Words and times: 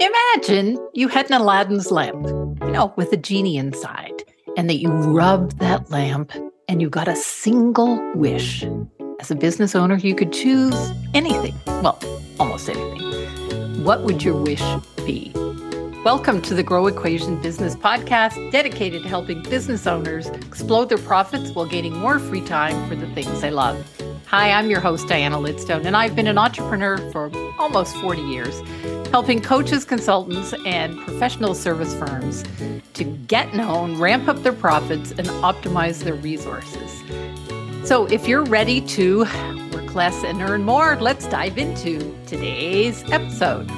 Imagine 0.00 0.78
you 0.92 1.08
had 1.08 1.26
an 1.26 1.40
Aladdin's 1.40 1.90
lamp, 1.90 2.24
you 2.28 2.70
know, 2.70 2.94
with 2.94 3.12
a 3.12 3.16
genie 3.16 3.56
inside, 3.56 4.22
and 4.56 4.70
that 4.70 4.76
you 4.76 4.90
rubbed 4.90 5.58
that 5.58 5.90
lamp 5.90 6.30
and 6.68 6.80
you 6.80 6.88
got 6.88 7.08
a 7.08 7.16
single 7.16 8.00
wish. 8.14 8.64
As 9.18 9.32
a 9.32 9.34
business 9.34 9.74
owner, 9.74 9.96
you 9.96 10.14
could 10.14 10.32
choose 10.32 10.92
anything. 11.14 11.52
Well, 11.82 11.98
almost 12.38 12.68
anything. 12.68 13.82
What 13.82 14.04
would 14.04 14.22
your 14.22 14.40
wish 14.40 14.62
be? 14.98 15.32
Welcome 16.04 16.42
to 16.42 16.54
the 16.54 16.62
Grow 16.62 16.86
Equation 16.86 17.42
Business 17.42 17.74
Podcast, 17.74 18.52
dedicated 18.52 19.02
to 19.02 19.08
helping 19.08 19.42
business 19.42 19.84
owners 19.84 20.28
explode 20.28 20.90
their 20.90 20.98
profits 20.98 21.50
while 21.50 21.66
gaining 21.66 21.96
more 21.98 22.20
free 22.20 22.44
time 22.44 22.88
for 22.88 22.94
the 22.94 23.12
things 23.14 23.40
they 23.40 23.50
love. 23.50 23.84
Hi, 24.30 24.52
I'm 24.52 24.68
your 24.68 24.80
host, 24.80 25.08
Diana 25.08 25.38
Lidstone, 25.38 25.86
and 25.86 25.96
I've 25.96 26.14
been 26.14 26.26
an 26.26 26.36
entrepreneur 26.36 26.98
for 27.12 27.30
almost 27.58 27.96
40 27.96 28.20
years, 28.20 28.60
helping 29.08 29.40
coaches, 29.40 29.86
consultants, 29.86 30.52
and 30.66 31.00
professional 31.00 31.54
service 31.54 31.94
firms 31.94 32.44
to 32.92 33.04
get 33.04 33.54
known, 33.54 33.98
ramp 33.98 34.28
up 34.28 34.42
their 34.42 34.52
profits, 34.52 35.12
and 35.12 35.26
optimize 35.28 36.04
their 36.04 36.12
resources. 36.12 37.02
So, 37.88 38.04
if 38.04 38.28
you're 38.28 38.44
ready 38.44 38.82
to 38.82 39.20
work 39.72 39.94
less 39.94 40.22
and 40.22 40.42
earn 40.42 40.62
more, 40.62 40.96
let's 40.96 41.26
dive 41.26 41.56
into 41.56 42.14
today's 42.26 43.10
episode. 43.10 43.70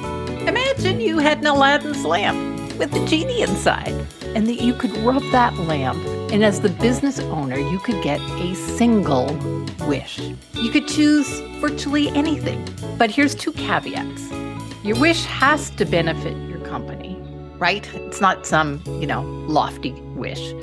Imagine 0.49 1.01
you 1.01 1.19
had 1.19 1.39
an 1.39 1.47
Aladdin's 1.47 2.05
lamp 2.05 2.77
with 2.77 2.93
a 2.93 3.07
genie 3.07 3.43
inside, 3.43 3.95
and 4.35 4.49
that 4.49 4.61
you 4.61 4.75
could 4.75 4.97
rub 4.97 5.23
that 5.31 5.57
lamp, 5.59 6.05
and 6.33 6.45
as 6.45 6.61
the 6.61 6.69
business 6.69 7.19
owner, 7.19 7.59
you 7.59 7.81
could 7.81 8.01
get 8.03 8.21
a 8.21 8.55
single 8.55 9.37
wish. 9.89 10.21
You 10.55 10.71
could 10.71 10.87
choose 10.87 11.29
virtually 11.61 12.09
anything. 12.11 12.65
But 12.99 13.11
here's 13.11 13.35
two 13.35 13.53
caveats 13.53 14.31
your 14.83 14.99
wish 14.99 15.25
has 15.25 15.71
to 15.71 15.85
benefit 15.85 16.37
your 16.49 16.61
company, 16.61 17.17
right? 17.59 17.87
It's 17.95 18.21
not 18.21 18.47
some, 18.47 18.83
you 18.87 19.07
know, 19.07 19.23
lofty 19.47 19.93
wish. 20.15 20.55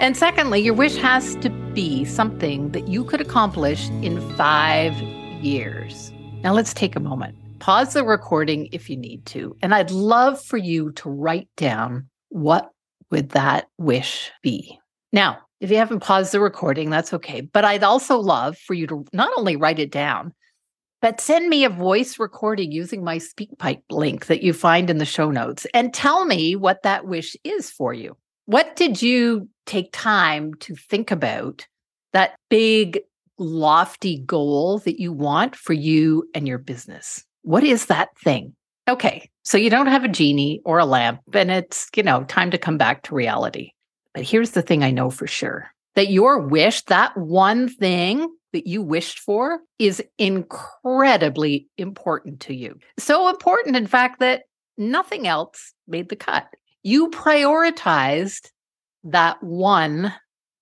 And 0.00 0.16
secondly, 0.16 0.60
your 0.60 0.74
wish 0.74 0.96
has 0.96 1.34
to 1.36 1.50
be 1.74 2.04
something 2.06 2.70
that 2.70 2.88
you 2.88 3.04
could 3.04 3.20
accomplish 3.20 3.90
in 4.00 4.20
five 4.36 4.94
years. 5.42 6.12
Now, 6.42 6.54
let's 6.54 6.72
take 6.72 6.96
a 6.96 7.00
moment. 7.00 7.36
Pause 7.58 7.94
the 7.94 8.04
recording 8.04 8.68
if 8.72 8.88
you 8.88 8.96
need 8.96 9.26
to. 9.26 9.54
And 9.60 9.74
I'd 9.74 9.90
love 9.90 10.40
for 10.40 10.56
you 10.56 10.92
to 10.92 11.10
write 11.10 11.48
down 11.56 12.08
what 12.30 12.70
would 13.10 13.30
that 13.30 13.68
wish 13.76 14.30
be. 14.40 14.79
Now, 15.12 15.38
if 15.60 15.70
you 15.70 15.76
haven't 15.76 16.00
paused 16.00 16.32
the 16.32 16.40
recording, 16.40 16.90
that's 16.90 17.12
okay. 17.12 17.42
But 17.42 17.64
I'd 17.64 17.84
also 17.84 18.18
love 18.18 18.56
for 18.56 18.74
you 18.74 18.86
to 18.86 19.04
not 19.12 19.30
only 19.36 19.56
write 19.56 19.78
it 19.78 19.90
down, 19.90 20.32
but 21.02 21.20
send 21.20 21.48
me 21.48 21.64
a 21.64 21.70
voice 21.70 22.18
recording 22.18 22.72
using 22.72 23.02
my 23.02 23.18
SpeakPipe 23.18 23.82
link 23.90 24.26
that 24.26 24.42
you 24.42 24.52
find 24.52 24.90
in 24.90 24.98
the 24.98 25.04
show 25.04 25.30
notes 25.30 25.66
and 25.72 25.94
tell 25.94 26.24
me 26.24 26.56
what 26.56 26.82
that 26.82 27.06
wish 27.06 27.36
is 27.44 27.70
for 27.70 27.94
you. 27.94 28.16
What 28.46 28.76
did 28.76 29.00
you 29.00 29.48
take 29.66 29.90
time 29.92 30.54
to 30.54 30.74
think 30.74 31.10
about 31.10 31.66
that 32.12 32.34
big, 32.48 33.00
lofty 33.38 34.18
goal 34.18 34.80
that 34.80 35.00
you 35.00 35.12
want 35.12 35.56
for 35.56 35.72
you 35.72 36.28
and 36.34 36.46
your 36.46 36.58
business? 36.58 37.24
What 37.42 37.64
is 37.64 37.86
that 37.86 38.08
thing? 38.18 38.54
Okay, 38.88 39.30
so 39.42 39.56
you 39.56 39.70
don't 39.70 39.86
have 39.86 40.04
a 40.04 40.08
genie 40.08 40.60
or 40.64 40.78
a 40.78 40.84
lamp, 40.84 41.20
and 41.32 41.50
it's, 41.50 41.88
you 41.94 42.02
know, 42.02 42.24
time 42.24 42.50
to 42.50 42.58
come 42.58 42.76
back 42.76 43.04
to 43.04 43.14
reality. 43.14 43.70
But 44.14 44.24
here's 44.24 44.50
the 44.50 44.62
thing 44.62 44.82
I 44.82 44.90
know 44.90 45.10
for 45.10 45.26
sure 45.26 45.70
that 45.94 46.10
your 46.10 46.38
wish, 46.38 46.82
that 46.82 47.16
one 47.16 47.68
thing 47.68 48.28
that 48.52 48.66
you 48.66 48.82
wished 48.82 49.18
for, 49.18 49.60
is 49.78 50.02
incredibly 50.18 51.68
important 51.78 52.40
to 52.40 52.54
you. 52.54 52.78
So 52.98 53.28
important, 53.28 53.76
in 53.76 53.86
fact, 53.86 54.20
that 54.20 54.44
nothing 54.78 55.26
else 55.26 55.72
made 55.88 56.08
the 56.08 56.16
cut. 56.16 56.46
You 56.82 57.10
prioritized 57.10 58.50
that 59.04 59.42
one 59.42 60.14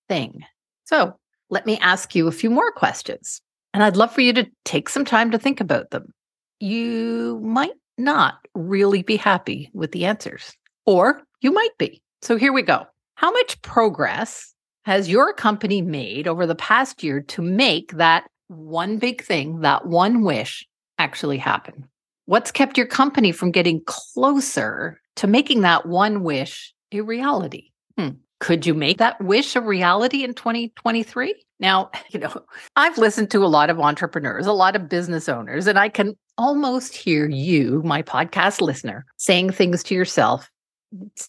thing. 0.07 0.43
So 0.85 1.15
let 1.49 1.65
me 1.65 1.77
ask 1.79 2.15
you 2.15 2.27
a 2.27 2.31
few 2.31 2.49
more 2.49 2.71
questions. 2.71 3.41
And 3.73 3.83
I'd 3.83 3.97
love 3.97 4.11
for 4.11 4.21
you 4.21 4.33
to 4.33 4.49
take 4.65 4.89
some 4.89 5.05
time 5.05 5.31
to 5.31 5.39
think 5.39 5.61
about 5.61 5.91
them. 5.91 6.11
You 6.59 7.39
might 7.43 7.75
not 7.97 8.35
really 8.55 9.03
be 9.03 9.15
happy 9.15 9.69
with 9.73 9.91
the 9.91 10.05
answers, 10.05 10.53
or 10.85 11.21
you 11.41 11.51
might 11.51 11.77
be. 11.77 12.01
So 12.21 12.35
here 12.35 12.51
we 12.51 12.63
go. 12.63 12.85
How 13.19 13.31
much 13.31 13.61
progress 13.61 14.53
has 14.85 15.09
your 15.09 15.33
company 15.33 15.81
made 15.81 16.25
over 16.25 16.47
the 16.47 16.55
past 16.55 17.03
year 17.03 17.19
to 17.23 17.41
make 17.41 17.91
that 17.97 18.23
one 18.47 18.97
big 18.97 19.21
thing, 19.21 19.59
that 19.59 19.85
one 19.85 20.23
wish 20.23 20.65
actually 20.97 21.37
happen? 21.37 21.89
What's 22.27 22.49
kept 22.49 22.77
your 22.77 22.87
company 22.87 23.33
from 23.33 23.51
getting 23.51 23.81
closer 23.85 25.01
to 25.17 25.27
making 25.27 25.63
that 25.63 25.85
one 25.85 26.23
wish 26.23 26.73
a 26.93 27.01
reality? 27.01 27.71
Hmm. 27.97 28.11
Could 28.39 28.65
you 28.65 28.73
make 28.73 28.99
that 28.99 29.19
wish 29.19 29.53
a 29.57 29.61
reality 29.61 30.23
in 30.23 30.33
2023? 30.33 31.35
Now, 31.59 31.91
you 32.11 32.21
know, 32.21 32.33
I've 32.77 32.97
listened 32.97 33.31
to 33.31 33.43
a 33.43 33.47
lot 33.47 33.69
of 33.69 33.81
entrepreneurs, 33.81 34.45
a 34.45 34.53
lot 34.53 34.77
of 34.77 34.87
business 34.87 35.27
owners, 35.27 35.67
and 35.67 35.77
I 35.77 35.89
can 35.89 36.13
almost 36.37 36.95
hear 36.95 37.27
you, 37.27 37.81
my 37.83 38.01
podcast 38.01 38.61
listener, 38.61 39.05
saying 39.17 39.49
things 39.49 39.83
to 39.83 39.93
yourself 39.93 40.49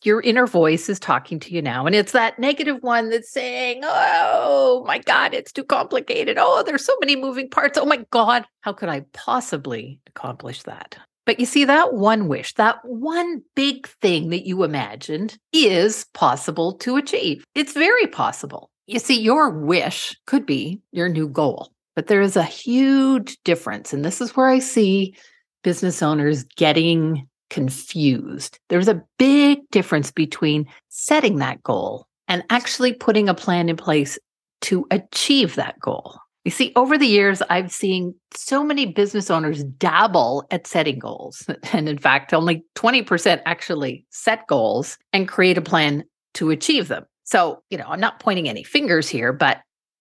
your 0.02 0.20
inner 0.22 0.46
voice 0.46 0.88
is 0.88 0.98
talking 0.98 1.38
to 1.40 1.52
you 1.52 1.60
now. 1.60 1.86
And 1.86 1.94
it's 1.94 2.12
that 2.12 2.38
negative 2.38 2.78
one 2.82 3.10
that's 3.10 3.30
saying, 3.30 3.80
Oh 3.82 4.84
my 4.86 4.98
God, 4.98 5.34
it's 5.34 5.52
too 5.52 5.64
complicated. 5.64 6.36
Oh, 6.38 6.62
there's 6.64 6.84
so 6.84 6.96
many 7.00 7.16
moving 7.16 7.48
parts. 7.50 7.78
Oh 7.78 7.84
my 7.84 8.04
God, 8.10 8.44
how 8.62 8.72
could 8.72 8.88
I 8.88 9.04
possibly 9.12 10.00
accomplish 10.06 10.62
that? 10.62 10.96
But 11.26 11.38
you 11.38 11.46
see, 11.46 11.64
that 11.64 11.94
one 11.94 12.28
wish, 12.28 12.54
that 12.54 12.78
one 12.84 13.42
big 13.54 13.86
thing 13.86 14.30
that 14.30 14.46
you 14.46 14.64
imagined 14.64 15.38
is 15.52 16.06
possible 16.14 16.72
to 16.78 16.96
achieve. 16.96 17.44
It's 17.54 17.72
very 17.72 18.06
possible. 18.06 18.70
You 18.86 18.98
see, 18.98 19.20
your 19.20 19.50
wish 19.50 20.16
could 20.26 20.46
be 20.46 20.80
your 20.90 21.08
new 21.08 21.28
goal, 21.28 21.70
but 21.94 22.08
there 22.08 22.22
is 22.22 22.36
a 22.36 22.42
huge 22.42 23.36
difference. 23.44 23.92
And 23.92 24.04
this 24.04 24.20
is 24.20 24.34
where 24.34 24.48
I 24.48 24.58
see 24.58 25.14
business 25.62 26.02
owners 26.02 26.44
getting 26.56 27.28
confused. 27.50 28.58
There's 28.68 28.88
a 28.88 29.02
big 29.18 29.60
difference 29.70 30.10
between 30.10 30.66
setting 30.88 31.36
that 31.36 31.62
goal 31.62 32.06
and 32.28 32.44
actually 32.48 32.94
putting 32.94 33.28
a 33.28 33.34
plan 33.34 33.68
in 33.68 33.76
place 33.76 34.18
to 34.62 34.86
achieve 34.90 35.56
that 35.56 35.78
goal. 35.80 36.18
You 36.44 36.50
see, 36.50 36.72
over 36.74 36.96
the 36.96 37.06
years, 37.06 37.42
I've 37.50 37.70
seen 37.70 38.14
so 38.34 38.64
many 38.64 38.86
business 38.86 39.30
owners 39.30 39.62
dabble 39.62 40.46
at 40.50 40.66
setting 40.66 40.98
goals. 40.98 41.46
And 41.72 41.88
in 41.88 41.98
fact, 41.98 42.32
only 42.32 42.64
20% 42.76 43.42
actually 43.44 44.06
set 44.10 44.46
goals 44.46 44.96
and 45.12 45.28
create 45.28 45.58
a 45.58 45.62
plan 45.62 46.04
to 46.34 46.50
achieve 46.50 46.88
them. 46.88 47.04
So, 47.24 47.62
you 47.68 47.76
know, 47.76 47.84
I'm 47.88 48.00
not 48.00 48.20
pointing 48.20 48.48
any 48.48 48.62
fingers 48.62 49.08
here, 49.08 49.32
but 49.32 49.58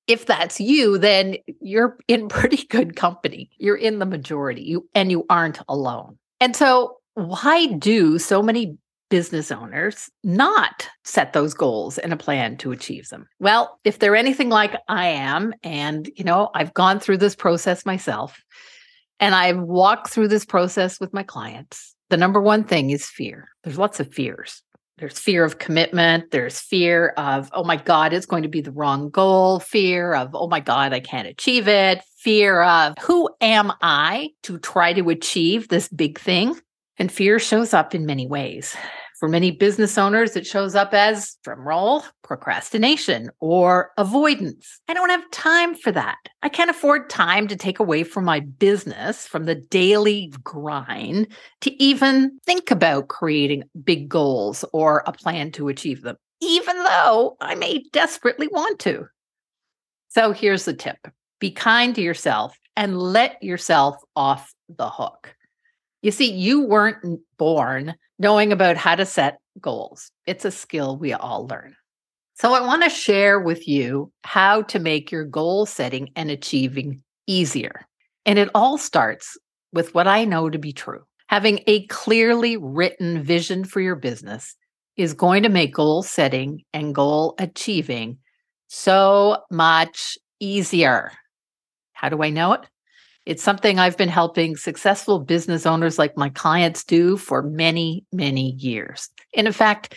if 0.07 0.25
that's 0.25 0.59
you, 0.59 0.97
then 0.97 1.37
you're 1.61 1.97
in 2.07 2.27
pretty 2.29 2.65
good 2.67 2.95
company. 2.95 3.49
You're 3.57 3.75
in 3.75 3.99
the 3.99 4.05
majority 4.05 4.61
you, 4.61 4.87
and 4.95 5.11
you 5.11 5.25
aren't 5.29 5.59
alone. 5.67 6.17
And 6.39 6.55
so 6.55 6.98
why 7.15 7.67
do 7.67 8.19
so 8.19 8.41
many 8.41 8.77
business 9.09 9.51
owners 9.51 10.09
not 10.23 10.87
set 11.03 11.33
those 11.33 11.53
goals 11.53 11.97
and 11.97 12.13
a 12.13 12.17
plan 12.17 12.57
to 12.57 12.71
achieve 12.71 13.09
them? 13.09 13.27
Well, 13.39 13.79
if 13.83 13.99
they're 13.99 14.15
anything 14.15 14.49
like 14.49 14.75
I 14.87 15.07
am, 15.07 15.53
and 15.63 16.09
you 16.15 16.23
know, 16.23 16.49
I've 16.53 16.73
gone 16.73 16.99
through 16.99 17.17
this 17.17 17.35
process 17.35 17.85
myself 17.85 18.39
and 19.19 19.35
I've 19.35 19.59
walked 19.59 20.09
through 20.09 20.27
this 20.27 20.45
process 20.45 20.99
with 20.99 21.13
my 21.13 21.23
clients, 21.23 21.95
the 22.09 22.17
number 22.17 22.41
one 22.41 22.63
thing 22.63 22.91
is 22.91 23.05
fear. 23.05 23.49
There's 23.63 23.77
lots 23.77 23.99
of 23.99 24.13
fears. 24.13 24.61
There's 24.97 25.17
fear 25.17 25.45
of 25.45 25.59
commitment. 25.59 26.31
There's 26.31 26.59
fear 26.59 27.13
of, 27.15 27.49
oh 27.53 27.63
my 27.63 27.77
God, 27.77 28.11
it's 28.11 28.25
going 28.25 28.43
to 28.43 28.49
be 28.49 28.59
the 28.59 28.71
wrong 28.71 29.09
goal. 29.09 29.59
Fear 29.59 30.13
of, 30.13 30.31
oh 30.33 30.49
my 30.49 30.59
God, 30.59 30.91
I 30.91 30.99
can't 30.99 31.27
achieve 31.27 31.69
it. 31.69 32.01
Fear 32.17 32.61
of, 32.63 32.95
who 32.99 33.29
am 33.39 33.71
I 33.81 34.31
to 34.43 34.59
try 34.59 34.91
to 34.93 35.09
achieve 35.09 35.69
this 35.69 35.87
big 35.87 36.19
thing? 36.19 36.59
And 36.99 37.11
fear 37.11 37.39
shows 37.39 37.73
up 37.73 37.95
in 37.95 38.05
many 38.05 38.27
ways. 38.27 38.75
For 39.19 39.27
many 39.27 39.51
business 39.51 39.97
owners, 39.97 40.37
it 40.37 40.47
shows 40.47 40.75
up 40.75 40.93
as 40.93 41.35
drumroll, 41.45 42.05
procrastination 42.23 43.29
or 43.41 43.91
avoidance. 43.97 44.79
I 44.87 44.93
don't 44.93 45.09
have 45.09 45.29
time 45.31 45.75
for 45.75 45.91
that. 45.91 46.17
I 46.41 46.47
can't 46.47 46.69
afford 46.69 47.09
time 47.09 47.47
to 47.49 47.57
take 47.57 47.79
away 47.79 48.03
from 48.03 48.23
my 48.23 48.39
business, 48.39 49.27
from 49.27 49.43
the 49.43 49.55
daily 49.55 50.31
grind, 50.41 51.27
to 51.61 51.83
even 51.83 52.39
think 52.45 52.71
about 52.71 53.09
creating 53.09 53.63
big 53.83 54.07
goals 54.07 54.63
or 54.71 55.03
a 55.05 55.11
plan 55.11 55.51
to 55.53 55.67
achieve 55.67 56.01
them, 56.03 56.15
even 56.41 56.77
though 56.77 57.35
I 57.41 57.55
may 57.55 57.83
desperately 57.91 58.47
want 58.47 58.79
to. 58.79 59.05
So 60.07 60.31
here's 60.31 60.63
the 60.63 60.73
tip 60.73 60.97
be 61.39 61.51
kind 61.51 61.93
to 61.95 62.01
yourself 62.01 62.57
and 62.77 62.97
let 62.97 63.41
yourself 63.43 63.97
off 64.15 64.53
the 64.69 64.89
hook. 64.89 65.35
You 66.01 66.11
see, 66.11 66.31
you 66.31 66.61
weren't 66.61 67.19
born 67.37 67.95
knowing 68.19 68.51
about 68.51 68.77
how 68.77 68.95
to 68.95 69.05
set 69.05 69.39
goals. 69.59 70.11
It's 70.25 70.45
a 70.45 70.51
skill 70.51 70.97
we 70.97 71.13
all 71.13 71.47
learn. 71.47 71.75
So, 72.35 72.53
I 72.53 72.61
want 72.61 72.83
to 72.83 72.89
share 72.89 73.39
with 73.39 73.67
you 73.67 74.11
how 74.23 74.61
to 74.63 74.79
make 74.79 75.11
your 75.11 75.25
goal 75.25 75.65
setting 75.65 76.09
and 76.15 76.31
achieving 76.31 77.03
easier. 77.27 77.85
And 78.25 78.39
it 78.39 78.49
all 78.55 78.77
starts 78.77 79.37
with 79.73 79.93
what 79.93 80.07
I 80.07 80.23
know 80.23 80.49
to 80.49 80.57
be 80.57 80.71
true. 80.71 81.03
Having 81.27 81.61
a 81.67 81.85
clearly 81.87 82.57
written 82.57 83.21
vision 83.21 83.65
for 83.65 83.81
your 83.81 83.95
business 83.95 84.55
is 84.95 85.13
going 85.13 85.43
to 85.43 85.49
make 85.49 85.73
goal 85.73 86.01
setting 86.01 86.63
and 86.73 86.95
goal 86.95 87.35
achieving 87.39 88.17
so 88.67 89.37
much 89.51 90.17
easier. 90.39 91.11
How 91.93 92.09
do 92.09 92.23
I 92.23 92.29
know 92.29 92.53
it? 92.53 92.61
It's 93.29 93.43
something 93.43 93.77
I've 93.77 93.95
been 93.95 94.09
helping 94.09 94.57
successful 94.57 95.19
business 95.19 95.67
owners 95.67 95.99
like 95.99 96.17
my 96.17 96.29
clients 96.29 96.83
do 96.83 97.15
for 97.15 97.43
many, 97.43 98.03
many 98.11 98.53
years. 98.53 99.07
And 99.35 99.45
in 99.45 99.53
fact, 99.53 99.93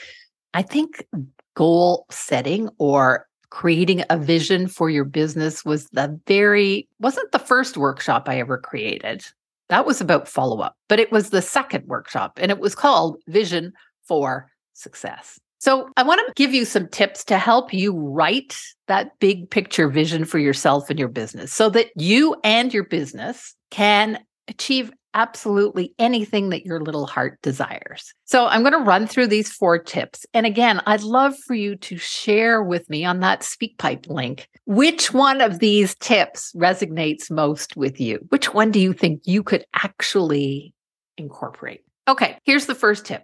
I 0.52 0.60
think 0.60 1.06
goal 1.54 2.04
setting 2.10 2.68
or 2.76 3.26
creating 3.48 4.04
a 4.10 4.18
vision 4.18 4.68
for 4.68 4.90
your 4.90 5.06
business 5.06 5.64
was 5.64 5.88
the 5.92 6.20
very 6.26 6.86
wasn't 7.00 7.32
the 7.32 7.38
first 7.38 7.78
workshop 7.78 8.28
I 8.28 8.38
ever 8.38 8.58
created. 8.58 9.24
That 9.70 9.86
was 9.86 10.02
about 10.02 10.28
follow 10.28 10.60
up, 10.60 10.76
but 10.90 11.00
it 11.00 11.10
was 11.10 11.30
the 11.30 11.40
second 11.40 11.86
workshop 11.86 12.38
and 12.38 12.50
it 12.50 12.58
was 12.58 12.74
called 12.74 13.16
Vision 13.28 13.72
for 14.02 14.50
Success. 14.74 15.40
So, 15.62 15.88
I 15.96 16.02
want 16.02 16.20
to 16.26 16.32
give 16.34 16.52
you 16.52 16.64
some 16.64 16.88
tips 16.88 17.22
to 17.26 17.38
help 17.38 17.72
you 17.72 17.96
write 17.96 18.58
that 18.88 19.16
big 19.20 19.48
picture 19.48 19.86
vision 19.88 20.24
for 20.24 20.40
yourself 20.40 20.90
and 20.90 20.98
your 20.98 21.06
business 21.06 21.52
so 21.52 21.70
that 21.70 21.92
you 21.94 22.34
and 22.42 22.74
your 22.74 22.82
business 22.82 23.54
can 23.70 24.18
achieve 24.48 24.90
absolutely 25.14 25.94
anything 26.00 26.48
that 26.48 26.66
your 26.66 26.80
little 26.80 27.06
heart 27.06 27.38
desires. 27.42 28.12
So, 28.24 28.48
I'm 28.48 28.62
going 28.62 28.72
to 28.72 28.80
run 28.80 29.06
through 29.06 29.28
these 29.28 29.52
four 29.52 29.78
tips. 29.78 30.26
And 30.34 30.46
again, 30.46 30.82
I'd 30.84 31.02
love 31.02 31.36
for 31.46 31.54
you 31.54 31.76
to 31.76 31.96
share 31.96 32.60
with 32.64 32.90
me 32.90 33.04
on 33.04 33.20
that 33.20 33.42
SpeakPipe 33.42 34.08
link 34.08 34.48
which 34.64 35.14
one 35.14 35.40
of 35.40 35.60
these 35.60 35.94
tips 35.94 36.52
resonates 36.56 37.30
most 37.30 37.76
with 37.76 38.00
you. 38.00 38.18
Which 38.30 38.52
one 38.52 38.72
do 38.72 38.80
you 38.80 38.92
think 38.92 39.20
you 39.26 39.44
could 39.44 39.64
actually 39.74 40.74
incorporate? 41.16 41.84
Okay, 42.08 42.36
here's 42.42 42.66
the 42.66 42.74
first 42.74 43.06
tip. 43.06 43.22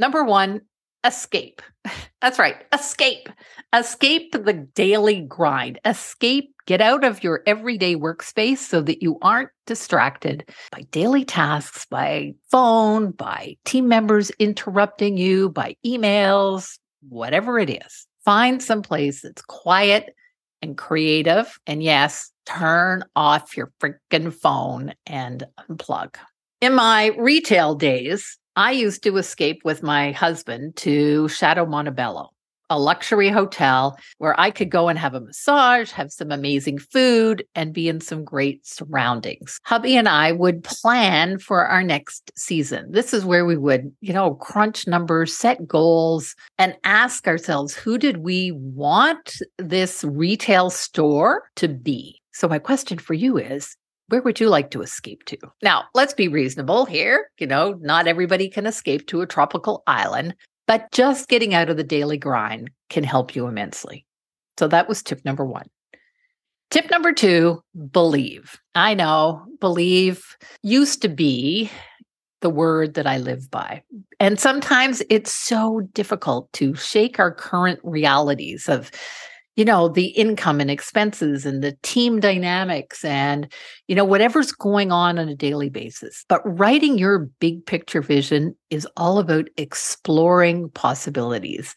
Number 0.00 0.24
one, 0.24 0.62
escape. 1.06 1.62
That's 2.20 2.38
right, 2.38 2.56
escape. 2.72 3.28
Escape 3.72 4.32
the 4.32 4.52
daily 4.52 5.22
grind. 5.22 5.78
Escape, 5.84 6.52
get 6.66 6.80
out 6.80 7.04
of 7.04 7.22
your 7.22 7.42
everyday 7.46 7.94
workspace 7.94 8.58
so 8.58 8.82
that 8.82 9.02
you 9.02 9.18
aren't 9.22 9.50
distracted 9.66 10.48
by 10.72 10.82
daily 10.90 11.24
tasks, 11.24 11.86
by 11.88 12.34
phone, 12.50 13.12
by 13.12 13.56
team 13.64 13.88
members 13.88 14.30
interrupting 14.38 15.16
you, 15.16 15.48
by 15.50 15.76
emails, 15.86 16.78
whatever 17.08 17.58
it 17.58 17.70
is. 17.70 18.06
Find 18.24 18.60
some 18.60 18.82
place 18.82 19.22
that's 19.22 19.42
quiet 19.42 20.14
and 20.62 20.76
creative. 20.76 21.58
And 21.66 21.82
yes, 21.82 22.32
turn 22.46 23.04
off 23.14 23.56
your 23.56 23.72
freaking 23.80 24.34
phone 24.34 24.94
and 25.06 25.44
unplug. 25.70 26.16
In 26.60 26.74
my 26.74 27.08
retail 27.18 27.74
days, 27.74 28.38
I 28.58 28.70
used 28.70 29.02
to 29.02 29.18
escape 29.18 29.60
with 29.64 29.82
my 29.82 30.12
husband 30.12 30.76
to 30.76 31.24
Château 31.24 31.68
Montebello, 31.68 32.30
a 32.70 32.78
luxury 32.78 33.28
hotel 33.28 33.98
where 34.16 34.38
I 34.40 34.50
could 34.50 34.70
go 34.70 34.88
and 34.88 34.98
have 34.98 35.12
a 35.12 35.20
massage, 35.20 35.90
have 35.90 36.10
some 36.10 36.30
amazing 36.30 36.78
food, 36.78 37.44
and 37.54 37.74
be 37.74 37.86
in 37.86 38.00
some 38.00 38.24
great 38.24 38.66
surroundings. 38.66 39.60
Hubby 39.64 39.94
and 39.94 40.08
I 40.08 40.32
would 40.32 40.64
plan 40.64 41.38
for 41.38 41.66
our 41.66 41.82
next 41.82 42.32
season. 42.34 42.92
This 42.92 43.12
is 43.12 43.26
where 43.26 43.44
we 43.44 43.58
would, 43.58 43.94
you 44.00 44.14
know, 44.14 44.36
crunch 44.36 44.86
numbers, 44.86 45.36
set 45.36 45.68
goals, 45.68 46.34
and 46.56 46.78
ask 46.82 47.28
ourselves 47.28 47.74
who 47.74 47.98
did 47.98 48.16
we 48.16 48.52
want 48.52 49.36
this 49.58 50.02
retail 50.02 50.70
store 50.70 51.42
to 51.56 51.68
be? 51.68 52.22
So, 52.32 52.48
my 52.48 52.58
question 52.58 52.96
for 52.98 53.12
you 53.12 53.36
is 53.36 53.76
where 54.08 54.22
would 54.22 54.40
you 54.40 54.48
like 54.48 54.70
to 54.70 54.82
escape 54.82 55.24
to? 55.24 55.36
Now, 55.62 55.84
let's 55.94 56.14
be 56.14 56.28
reasonable 56.28 56.84
here. 56.84 57.30
You 57.38 57.46
know, 57.46 57.76
not 57.80 58.06
everybody 58.06 58.48
can 58.48 58.66
escape 58.66 59.06
to 59.08 59.20
a 59.20 59.26
tropical 59.26 59.82
island, 59.86 60.34
but 60.66 60.90
just 60.92 61.28
getting 61.28 61.54
out 61.54 61.70
of 61.70 61.76
the 61.76 61.84
daily 61.84 62.18
grind 62.18 62.70
can 62.88 63.04
help 63.04 63.34
you 63.34 63.46
immensely. 63.46 64.06
So 64.58 64.68
that 64.68 64.88
was 64.88 65.02
tip 65.02 65.24
number 65.24 65.44
one. 65.44 65.66
Tip 66.70 66.90
number 66.90 67.12
two 67.12 67.62
believe. 67.92 68.58
I 68.74 68.94
know 68.94 69.44
believe 69.60 70.36
used 70.62 71.02
to 71.02 71.08
be 71.08 71.70
the 72.40 72.50
word 72.50 72.94
that 72.94 73.06
I 73.06 73.18
live 73.18 73.50
by. 73.50 73.82
And 74.20 74.38
sometimes 74.38 75.02
it's 75.08 75.32
so 75.32 75.80
difficult 75.92 76.52
to 76.54 76.74
shake 76.74 77.18
our 77.18 77.32
current 77.32 77.80
realities 77.82 78.68
of 78.68 78.90
you 79.56 79.64
know 79.64 79.88
the 79.88 80.08
income 80.08 80.60
and 80.60 80.70
expenses 80.70 81.44
and 81.44 81.62
the 81.62 81.76
team 81.82 82.20
dynamics 82.20 83.04
and 83.04 83.52
you 83.88 83.94
know 83.96 84.04
whatever's 84.04 84.52
going 84.52 84.92
on 84.92 85.18
on 85.18 85.28
a 85.28 85.34
daily 85.34 85.70
basis. 85.70 86.24
But 86.28 86.42
writing 86.44 86.98
your 86.98 87.30
big 87.40 87.64
picture 87.66 88.02
vision 88.02 88.54
is 88.70 88.86
all 88.96 89.18
about 89.18 89.48
exploring 89.56 90.70
possibilities. 90.70 91.74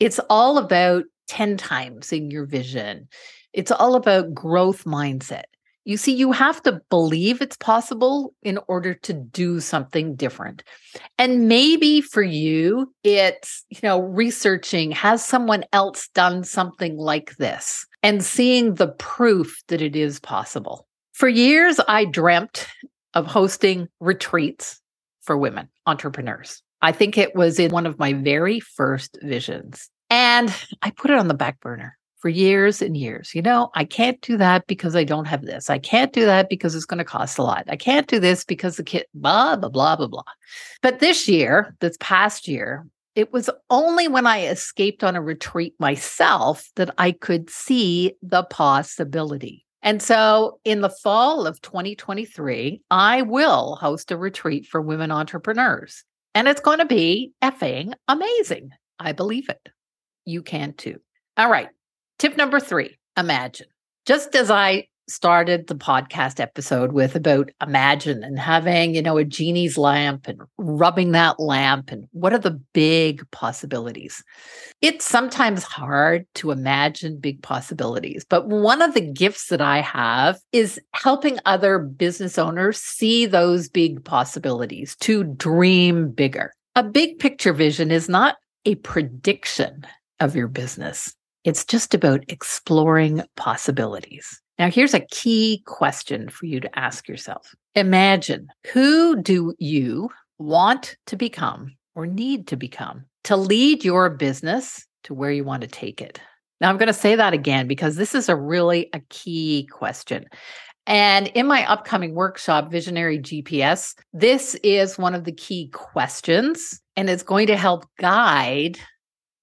It's 0.00 0.18
all 0.30 0.58
about 0.58 1.04
10 1.28 1.56
times 1.58 2.12
in 2.12 2.30
your 2.30 2.46
vision. 2.46 3.06
It's 3.52 3.70
all 3.70 3.94
about 3.94 4.34
growth 4.34 4.84
mindset 4.84 5.44
you 5.84 5.96
see, 5.96 6.14
you 6.14 6.32
have 6.32 6.62
to 6.62 6.80
believe 6.90 7.40
it's 7.40 7.56
possible 7.56 8.34
in 8.42 8.58
order 8.68 8.94
to 8.94 9.12
do 9.12 9.60
something 9.60 10.14
different. 10.14 10.62
And 11.18 11.48
maybe 11.48 12.00
for 12.00 12.22
you, 12.22 12.92
it's, 13.02 13.64
you 13.70 13.80
know, 13.82 14.00
researching 14.00 14.90
has 14.92 15.24
someone 15.24 15.64
else 15.72 16.08
done 16.14 16.44
something 16.44 16.96
like 16.96 17.36
this 17.36 17.86
and 18.02 18.24
seeing 18.24 18.74
the 18.74 18.88
proof 18.88 19.62
that 19.68 19.80
it 19.80 19.96
is 19.96 20.20
possible. 20.20 20.86
For 21.12 21.28
years, 21.28 21.80
I 21.88 22.04
dreamt 22.04 22.66
of 23.14 23.26
hosting 23.26 23.88
retreats 24.00 24.80
for 25.22 25.36
women 25.36 25.68
entrepreneurs. 25.86 26.62
I 26.82 26.92
think 26.92 27.18
it 27.18 27.34
was 27.34 27.58
in 27.58 27.70
one 27.70 27.86
of 27.86 27.98
my 27.98 28.12
very 28.12 28.60
first 28.60 29.18
visions. 29.22 29.90
And 30.08 30.54
I 30.82 30.90
put 30.90 31.10
it 31.10 31.18
on 31.18 31.28
the 31.28 31.34
back 31.34 31.60
burner 31.60 31.96
for 32.20 32.28
years 32.28 32.80
and 32.80 32.96
years. 32.96 33.34
You 33.34 33.42
know, 33.42 33.70
I 33.74 33.84
can't 33.84 34.20
do 34.20 34.36
that 34.36 34.66
because 34.66 34.94
I 34.94 35.04
don't 35.04 35.26
have 35.26 35.42
this. 35.42 35.70
I 35.70 35.78
can't 35.78 36.12
do 36.12 36.24
that 36.26 36.48
because 36.48 36.74
it's 36.74 36.84
going 36.84 36.98
to 36.98 37.04
cost 37.04 37.38
a 37.38 37.42
lot. 37.42 37.64
I 37.68 37.76
can't 37.76 38.06
do 38.06 38.20
this 38.20 38.44
because 38.44 38.76
the 38.76 38.84
kid, 38.84 39.06
blah, 39.14 39.56
blah, 39.56 39.70
blah, 39.70 39.96
blah, 39.96 40.06
blah. 40.06 40.22
But 40.82 41.00
this 41.00 41.28
year, 41.28 41.74
this 41.80 41.96
past 42.00 42.46
year, 42.46 42.86
it 43.14 43.32
was 43.32 43.50
only 43.70 44.06
when 44.06 44.26
I 44.26 44.46
escaped 44.46 45.02
on 45.02 45.16
a 45.16 45.22
retreat 45.22 45.74
myself 45.78 46.70
that 46.76 46.90
I 46.98 47.12
could 47.12 47.50
see 47.50 48.14
the 48.22 48.44
possibility. 48.44 49.66
And 49.82 50.02
so 50.02 50.60
in 50.64 50.82
the 50.82 50.90
fall 50.90 51.46
of 51.46 51.60
2023, 51.62 52.82
I 52.90 53.22
will 53.22 53.76
host 53.76 54.10
a 54.10 54.16
retreat 54.16 54.66
for 54.66 54.80
women 54.80 55.10
entrepreneurs. 55.10 56.04
And 56.34 56.46
it's 56.46 56.60
going 56.60 56.78
to 56.78 56.86
be 56.86 57.32
effing 57.42 57.94
amazing. 58.06 58.70
I 58.98 59.12
believe 59.12 59.48
it. 59.48 59.68
You 60.26 60.42
can 60.42 60.74
too. 60.74 61.00
All 61.36 61.50
right. 61.50 61.70
Tip 62.20 62.36
number 62.36 62.60
three 62.60 62.98
imagine. 63.16 63.66
Just 64.04 64.34
as 64.34 64.50
I 64.50 64.88
started 65.08 65.68
the 65.68 65.74
podcast 65.74 66.38
episode 66.38 66.92
with 66.92 67.16
about 67.16 67.50
imagine 67.62 68.22
and 68.22 68.38
having, 68.38 68.94
you 68.94 69.00
know, 69.00 69.16
a 69.16 69.24
genie's 69.24 69.78
lamp 69.78 70.28
and 70.28 70.38
rubbing 70.58 71.12
that 71.12 71.40
lamp 71.40 71.90
and 71.90 72.04
what 72.12 72.34
are 72.34 72.38
the 72.38 72.60
big 72.74 73.22
possibilities. 73.30 74.22
It's 74.82 75.06
sometimes 75.06 75.64
hard 75.64 76.26
to 76.34 76.50
imagine 76.50 77.20
big 77.20 77.42
possibilities, 77.42 78.26
but 78.28 78.48
one 78.48 78.82
of 78.82 78.92
the 78.92 79.00
gifts 79.00 79.46
that 79.46 79.62
I 79.62 79.80
have 79.80 80.38
is 80.52 80.78
helping 80.92 81.38
other 81.46 81.78
business 81.78 82.36
owners 82.36 82.76
see 82.76 83.24
those 83.24 83.66
big 83.66 84.04
possibilities 84.04 84.94
to 84.96 85.24
dream 85.24 86.10
bigger. 86.10 86.52
A 86.76 86.82
big 86.82 87.18
picture 87.18 87.54
vision 87.54 87.90
is 87.90 88.10
not 88.10 88.36
a 88.66 88.74
prediction 88.74 89.86
of 90.20 90.36
your 90.36 90.48
business. 90.48 91.16
It's 91.44 91.64
just 91.64 91.94
about 91.94 92.24
exploring 92.28 93.22
possibilities. 93.36 94.40
Now, 94.58 94.70
here's 94.70 94.92
a 94.92 95.06
key 95.10 95.62
question 95.66 96.28
for 96.28 96.44
you 96.44 96.60
to 96.60 96.78
ask 96.78 97.08
yourself 97.08 97.54
Imagine 97.74 98.48
who 98.72 99.20
do 99.22 99.54
you 99.58 100.10
want 100.38 100.96
to 101.06 101.16
become 101.16 101.76
or 101.94 102.06
need 102.06 102.46
to 102.48 102.56
become 102.56 103.06
to 103.24 103.36
lead 103.36 103.84
your 103.84 104.10
business 104.10 104.84
to 105.04 105.14
where 105.14 105.30
you 105.30 105.44
want 105.44 105.62
to 105.62 105.66
take 105.66 106.02
it? 106.02 106.20
Now, 106.60 106.68
I'm 106.68 106.76
going 106.76 106.88
to 106.88 106.92
say 106.92 107.16
that 107.16 107.32
again 107.32 107.66
because 107.68 107.96
this 107.96 108.14
is 108.14 108.28
a 108.28 108.36
really 108.36 108.90
a 108.92 109.00
key 109.08 109.66
question. 109.72 110.26
And 110.86 111.28
in 111.28 111.46
my 111.46 111.64
upcoming 111.70 112.14
workshop, 112.14 112.70
Visionary 112.70 113.18
GPS, 113.18 113.94
this 114.12 114.56
is 114.56 114.98
one 114.98 115.14
of 115.14 115.24
the 115.24 115.32
key 115.32 115.68
questions, 115.72 116.80
and 116.96 117.08
it's 117.08 117.22
going 117.22 117.46
to 117.46 117.56
help 117.56 117.86
guide 117.98 118.78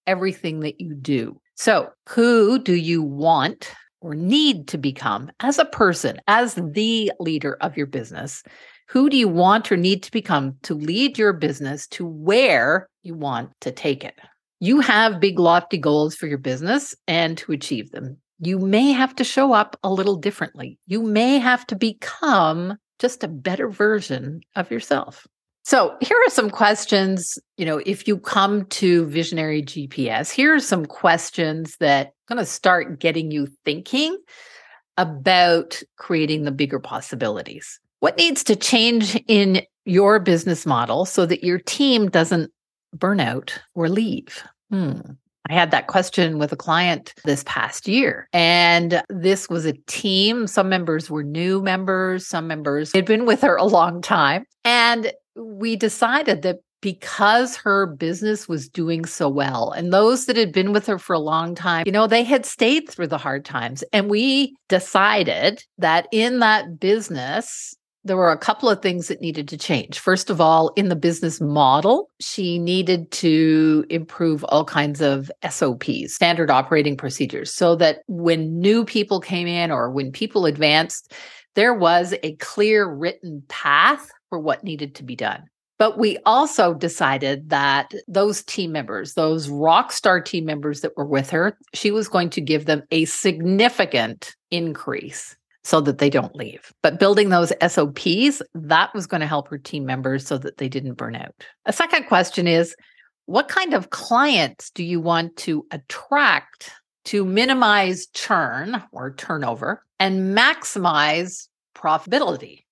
everything 0.05 0.59
that 0.59 0.79
you 0.79 0.93
do. 0.93 1.39
So, 1.59 1.89
who 2.09 2.59
do 2.59 2.75
you 2.75 3.01
want 3.01 3.73
or 3.99 4.13
need 4.13 4.67
to 4.67 4.77
become 4.77 5.31
as 5.39 5.57
a 5.57 5.65
person, 5.65 6.21
as 6.27 6.53
the 6.53 7.11
leader 7.19 7.57
of 7.61 7.75
your 7.75 7.87
business? 7.87 8.43
Who 8.89 9.09
do 9.09 9.17
you 9.17 9.27
want 9.27 9.71
or 9.71 9.75
need 9.75 10.03
to 10.03 10.11
become 10.11 10.55
to 10.61 10.75
lead 10.75 11.17
your 11.17 11.33
business 11.33 11.87
to 11.87 12.05
where 12.05 12.87
you 13.01 13.15
want 13.15 13.49
to 13.61 13.71
take 13.71 14.03
it? 14.03 14.13
You 14.59 14.81
have 14.81 15.19
big, 15.19 15.39
lofty 15.39 15.79
goals 15.79 16.13
for 16.13 16.27
your 16.27 16.37
business 16.37 16.93
and 17.07 17.39
to 17.39 17.53
achieve 17.53 17.89
them. 17.89 18.17
You 18.39 18.59
may 18.59 18.91
have 18.91 19.15
to 19.15 19.23
show 19.23 19.51
up 19.53 19.79
a 19.83 19.91
little 19.91 20.15
differently. 20.15 20.77
You 20.85 21.01
may 21.01 21.39
have 21.39 21.65
to 21.67 21.75
become 21.75 22.77
just 22.99 23.23
a 23.23 23.27
better 23.27 23.67
version 23.67 24.41
of 24.55 24.69
yourself. 24.69 25.25
So, 25.67 25.97
here 25.99 26.15
are 26.25 26.29
some 26.29 26.49
questions. 26.49 27.37
You 27.57 27.65
know, 27.65 27.81
if 27.85 28.07
you 28.07 28.19
come 28.19 28.67
to 28.67 29.05
Visionary 29.07 29.61
GPS, 29.61 30.31
here 30.31 30.55
are 30.55 30.61
some 30.61 30.85
questions 30.85 31.75
that 31.81 32.13
going 32.29 32.39
to 32.39 32.45
start 32.45 33.01
getting 33.01 33.31
you 33.31 33.49
thinking 33.65 34.17
about 34.95 35.83
creating 35.97 36.45
the 36.45 36.53
bigger 36.53 36.79
possibilities. 36.79 37.81
What 37.99 38.17
needs 38.17 38.45
to 38.45 38.55
change 38.55 39.21
in 39.27 39.61
your 39.83 40.21
business 40.21 40.65
model 40.65 41.03
so 41.03 41.25
that 41.25 41.43
your 41.43 41.59
team 41.59 42.09
doesn't 42.09 42.49
burn 42.93 43.19
out 43.19 43.59
or 43.75 43.89
leave? 43.89 44.41
Hmm. 44.69 45.01
I 45.49 45.53
had 45.53 45.71
that 45.71 45.87
question 45.87 46.37
with 46.39 46.51
a 46.51 46.57
client 46.57 47.13
this 47.23 47.43
past 47.45 47.87
year. 47.87 48.27
And 48.33 49.01
this 49.09 49.49
was 49.49 49.65
a 49.65 49.73
team. 49.87 50.47
Some 50.47 50.69
members 50.69 51.09
were 51.09 51.23
new 51.23 51.61
members, 51.61 52.27
some 52.27 52.47
members 52.47 52.91
had 52.93 53.05
been 53.05 53.25
with 53.25 53.41
her 53.41 53.55
a 53.55 53.65
long 53.65 54.01
time. 54.01 54.45
And 54.63 55.11
we 55.35 55.75
decided 55.75 56.41
that 56.41 56.57
because 56.81 57.55
her 57.55 57.87
business 57.87 58.47
was 58.47 58.69
doing 58.69 59.03
so 59.03 59.27
well 59.27 59.71
and 59.71 59.91
those 59.91 60.25
that 60.25 60.37
had 60.37 60.51
been 60.51 60.73
with 60.73 60.85
her 60.85 60.99
for 60.99 61.13
a 61.13 61.19
long 61.19 61.55
time 61.55 61.83
you 61.87 61.91
know 61.91 62.05
they 62.05 62.23
had 62.23 62.45
stayed 62.45 62.87
through 62.87 63.07
the 63.07 63.17
hard 63.17 63.43
times 63.43 63.83
and 63.93 64.11
we 64.11 64.55
decided 64.69 65.63
that 65.79 66.07
in 66.11 66.39
that 66.39 66.79
business 66.79 67.75
there 68.07 68.17
were 68.17 68.31
a 68.31 68.37
couple 68.37 68.69
of 68.69 68.81
things 68.81 69.07
that 69.07 69.21
needed 69.21 69.47
to 69.49 69.57
change. 69.57 69.99
First 69.99 70.29
of 70.29 70.41
all, 70.41 70.71
in 70.75 70.89
the 70.89 70.95
business 70.95 71.39
model, 71.39 72.09
she 72.19 72.57
needed 72.57 73.11
to 73.11 73.85
improve 73.89 74.43
all 74.45 74.65
kinds 74.65 75.01
of 75.01 75.29
SOPs, 75.47 76.13
standard 76.13 76.49
operating 76.49 76.97
procedures, 76.97 77.53
so 77.53 77.75
that 77.75 77.99
when 78.07 78.59
new 78.59 78.85
people 78.85 79.19
came 79.19 79.47
in 79.47 79.71
or 79.71 79.91
when 79.91 80.11
people 80.11 80.45
advanced, 80.45 81.13
there 81.55 81.73
was 81.73 82.13
a 82.23 82.35
clear 82.37 82.89
written 82.89 83.43
path 83.49 84.09
for 84.29 84.39
what 84.39 84.63
needed 84.63 84.95
to 84.95 85.03
be 85.03 85.15
done. 85.15 85.43
But 85.79 85.99
we 85.99 86.17
also 86.25 86.73
decided 86.73 87.49
that 87.49 87.93
those 88.07 88.43
team 88.43 88.71
members, 88.71 89.13
those 89.13 89.47
rock 89.47 89.91
star 89.91 90.19
team 90.19 90.45
members 90.45 90.81
that 90.81 90.97
were 90.97 91.05
with 91.05 91.29
her, 91.29 91.55
she 91.73 91.91
was 91.91 92.07
going 92.07 92.31
to 92.31 92.41
give 92.41 92.65
them 92.65 92.81
a 92.89 93.05
significant 93.05 94.35
increase 94.49 95.35
so 95.67 95.81
that 95.81 95.97
they 95.97 96.09
don't 96.09 96.33
leave. 96.33 96.71
But 96.81 96.97
building 96.97 97.27
those 97.27 97.51
SOPs, 97.61 98.41
that 98.53 98.89
was 98.93 99.05
going 99.05 99.19
to 99.19 99.27
help 99.27 99.49
her 99.49 99.57
team 99.57 99.85
members 99.85 100.25
so 100.25 100.37
that 100.37 100.59
they 100.59 100.69
didn't 100.69 100.93
burn 100.93 101.13
out. 101.13 101.35
A 101.65 101.73
second 101.73 102.05
question 102.07 102.47
is 102.47 102.73
what 103.25 103.49
kind 103.49 103.73
of 103.73 103.89
clients 103.89 104.69
do 104.69 104.81
you 104.81 105.01
want 105.01 105.35
to 105.35 105.65
attract 105.71 106.71
to 107.05 107.25
minimize 107.25 108.07
churn 108.13 108.81
or 108.93 109.13
turnover 109.13 109.83
and 109.99 110.37
maximize 110.37 111.49
profitability? 111.75 112.63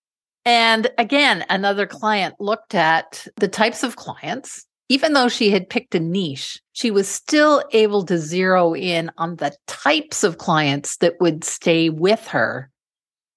And 0.46 0.90
again, 0.98 1.44
another 1.50 1.88
client 1.88 2.36
looked 2.40 2.76
at 2.76 3.28
the 3.36 3.50
types 3.50 3.84
of 3.84 3.98
clients. 3.98 4.66
Even 4.88 5.12
though 5.12 5.28
she 5.28 5.50
had 5.50 5.70
picked 5.70 5.96
a 5.96 6.00
niche, 6.00 6.62
she 6.72 6.92
was 6.92 7.10
still 7.10 7.62
able 7.74 8.06
to 8.06 8.18
zero 8.18 8.74
in 8.74 9.12
on 9.18 9.36
the 9.36 9.54
types 9.68 10.24
of 10.24 10.38
clients 10.38 10.96
that 10.98 11.20
would 11.20 11.44
stay 11.44 11.90
with 11.90 12.26
her 12.28 12.70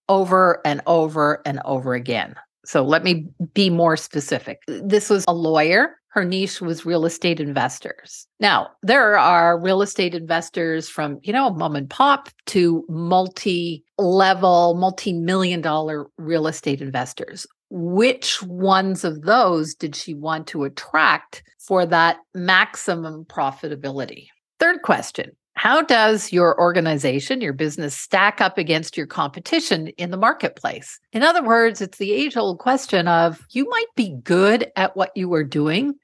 over 0.08 0.60
and 0.64 0.80
over 0.86 1.42
and 1.44 1.60
over 1.64 1.94
again. 1.94 2.34
So 2.64 2.84
let 2.84 3.02
me 3.02 3.26
be 3.54 3.70
more 3.70 3.96
specific. 3.96 4.60
This 4.66 5.08
was 5.08 5.24
a 5.26 5.32
lawyer. 5.32 5.96
Her 6.08 6.24
niche 6.24 6.60
was 6.60 6.84
real 6.84 7.06
estate 7.06 7.40
investors. 7.40 8.26
Now, 8.40 8.70
there 8.82 9.18
are 9.18 9.58
real 9.58 9.82
estate 9.82 10.14
investors 10.14 10.88
from, 10.88 11.18
you 11.22 11.32
know, 11.32 11.50
mom 11.50 11.76
and 11.76 11.88
pop 11.88 12.28
to 12.46 12.84
multi 12.88 13.84
level, 13.98 14.74
multi 14.74 15.12
million 15.12 15.60
dollar 15.60 16.06
real 16.16 16.46
estate 16.46 16.80
investors. 16.80 17.46
Which 17.70 18.42
ones 18.42 19.04
of 19.04 19.22
those 19.22 19.74
did 19.74 19.94
she 19.94 20.14
want 20.14 20.46
to 20.48 20.64
attract 20.64 21.42
for 21.58 21.84
that 21.86 22.18
maximum 22.34 23.26
profitability? 23.26 24.26
Third 24.58 24.82
question 24.82 25.32
how 25.58 25.82
does 25.82 26.32
your 26.32 26.58
organization, 26.60 27.40
your 27.40 27.52
business 27.52 27.92
stack 27.92 28.40
up 28.40 28.58
against 28.58 28.96
your 28.96 29.08
competition 29.08 29.88
in 29.98 30.12
the 30.12 30.16
marketplace? 30.16 31.00
In 31.12 31.24
other 31.24 31.42
words, 31.42 31.80
it's 31.80 31.98
the 31.98 32.12
age 32.12 32.36
old 32.36 32.60
question 32.60 33.08
of 33.08 33.44
you 33.50 33.68
might 33.68 33.92
be 33.96 34.16
good 34.22 34.70
at 34.76 34.96
what 34.96 35.10
you 35.16 35.34
are 35.34 35.42
doing, 35.42 35.94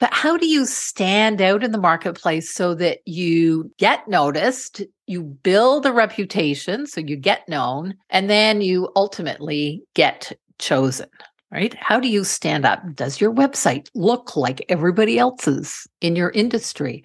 but 0.00 0.08
how 0.14 0.38
do 0.38 0.46
you 0.46 0.64
stand 0.64 1.42
out 1.42 1.62
in 1.62 1.70
the 1.70 1.78
marketplace 1.78 2.50
so 2.50 2.74
that 2.76 3.00
you 3.04 3.70
get 3.78 4.08
noticed, 4.08 4.80
you 5.06 5.22
build 5.22 5.84
a 5.84 5.92
reputation, 5.92 6.86
so 6.86 7.02
you 7.02 7.16
get 7.16 7.46
known, 7.46 7.94
and 8.08 8.30
then 8.30 8.62
you 8.62 8.88
ultimately 8.96 9.82
get 9.92 10.32
chosen? 10.58 11.10
Right? 11.52 11.74
How 11.74 12.00
do 12.00 12.08
you 12.08 12.24
stand 12.24 12.64
up? 12.64 12.82
Does 12.94 13.20
your 13.20 13.32
website 13.32 13.88
look 13.94 14.34
like 14.34 14.64
everybody 14.70 15.18
else's 15.18 15.86
in 16.00 16.16
your 16.16 16.30
industry? 16.30 17.04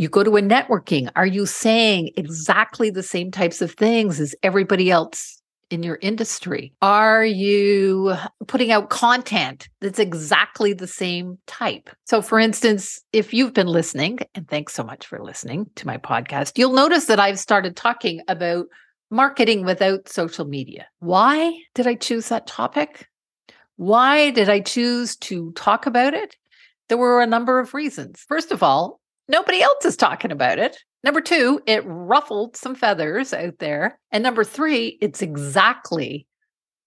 You 0.00 0.08
go 0.08 0.24
to 0.24 0.38
a 0.38 0.40
networking. 0.40 1.10
Are 1.14 1.26
you 1.26 1.44
saying 1.44 2.12
exactly 2.16 2.88
the 2.88 3.02
same 3.02 3.30
types 3.30 3.60
of 3.60 3.72
things 3.72 4.18
as 4.18 4.34
everybody 4.42 4.90
else 4.90 5.42
in 5.68 5.82
your 5.82 5.98
industry? 6.00 6.72
Are 6.80 7.22
you 7.22 8.14
putting 8.46 8.72
out 8.72 8.88
content 8.88 9.68
that's 9.82 9.98
exactly 9.98 10.72
the 10.72 10.86
same 10.86 11.36
type? 11.46 11.90
So, 12.06 12.22
for 12.22 12.38
instance, 12.38 13.02
if 13.12 13.34
you've 13.34 13.52
been 13.52 13.66
listening, 13.66 14.20
and 14.34 14.48
thanks 14.48 14.72
so 14.72 14.82
much 14.82 15.06
for 15.06 15.22
listening 15.22 15.66
to 15.74 15.86
my 15.86 15.98
podcast, 15.98 16.56
you'll 16.56 16.72
notice 16.72 17.04
that 17.04 17.20
I've 17.20 17.38
started 17.38 17.76
talking 17.76 18.22
about 18.26 18.68
marketing 19.10 19.66
without 19.66 20.08
social 20.08 20.46
media. 20.46 20.86
Why 21.00 21.52
did 21.74 21.86
I 21.86 21.94
choose 21.94 22.30
that 22.30 22.46
topic? 22.46 23.06
Why 23.76 24.30
did 24.30 24.48
I 24.48 24.60
choose 24.60 25.16
to 25.16 25.52
talk 25.52 25.84
about 25.84 26.14
it? 26.14 26.36
There 26.88 26.96
were 26.96 27.20
a 27.20 27.26
number 27.26 27.60
of 27.60 27.74
reasons. 27.74 28.24
First 28.26 28.50
of 28.50 28.62
all, 28.62 28.99
nobody 29.30 29.62
else 29.62 29.84
is 29.84 29.96
talking 29.96 30.32
about 30.32 30.58
it. 30.58 30.76
Number 31.02 31.20
two, 31.20 31.60
it 31.66 31.82
ruffled 31.86 32.56
some 32.56 32.74
feathers 32.74 33.32
out 33.32 33.58
there. 33.58 33.98
And 34.12 34.22
number 34.22 34.44
three, 34.44 34.98
it's 35.00 35.22
exactly 35.22 36.26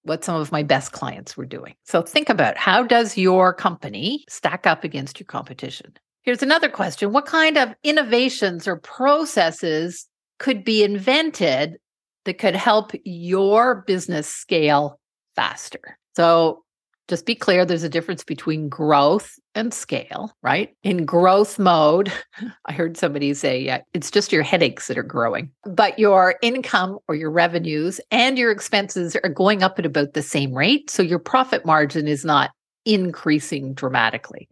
what 0.03 0.23
some 0.23 0.35
of 0.35 0.51
my 0.51 0.63
best 0.63 0.91
clients 0.91 1.35
were 1.37 1.45
doing. 1.45 1.73
So 1.85 2.01
think 2.01 2.29
about 2.29 2.57
how 2.57 2.83
does 2.83 3.17
your 3.17 3.53
company 3.53 4.25
stack 4.29 4.67
up 4.67 4.83
against 4.83 5.19
your 5.19 5.25
competition? 5.25 5.93
Here's 6.23 6.43
another 6.43 6.69
question. 6.69 7.11
What 7.11 7.25
kind 7.25 7.57
of 7.57 7.73
innovations 7.83 8.67
or 8.67 8.77
processes 8.77 10.07
could 10.39 10.63
be 10.63 10.83
invented 10.83 11.77
that 12.25 12.37
could 12.37 12.55
help 12.55 12.91
your 13.03 13.83
business 13.87 14.27
scale 14.27 14.99
faster? 15.35 15.97
So 16.15 16.63
just 17.07 17.25
be 17.25 17.35
clear 17.35 17.65
there's 17.65 17.83
a 17.83 17.89
difference 17.89 18.23
between 18.23 18.69
growth 18.69 19.37
and 19.55 19.73
scale, 19.73 20.31
right? 20.41 20.75
In 20.83 21.05
growth 21.05 21.59
mode, 21.59 22.11
I 22.65 22.73
heard 22.73 22.97
somebody 22.97 23.33
say, 23.33 23.59
yeah, 23.59 23.81
it's 23.93 24.09
just 24.09 24.31
your 24.31 24.43
headaches 24.43 24.87
that 24.87 24.97
are 24.97 25.03
growing, 25.03 25.51
but 25.65 25.99
your 25.99 26.35
income 26.41 26.99
or 27.07 27.15
your 27.15 27.31
revenues 27.31 27.99
and 28.11 28.37
your 28.37 28.51
expenses 28.51 29.15
are 29.23 29.29
going 29.29 29.63
up 29.63 29.79
at 29.79 29.85
about 29.85 30.13
the 30.13 30.21
same 30.21 30.53
rate. 30.53 30.89
So 30.89 31.03
your 31.03 31.19
profit 31.19 31.65
margin 31.65 32.07
is 32.07 32.23
not 32.23 32.51
increasing 32.85 33.73
dramatically. 33.73 34.47